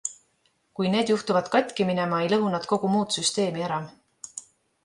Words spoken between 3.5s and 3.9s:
ära.